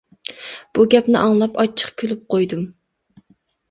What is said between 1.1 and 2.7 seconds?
ئاڭلاپ ئاچچىق كۈلۈپ قۇيدۇم.